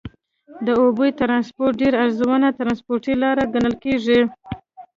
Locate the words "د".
0.65-0.67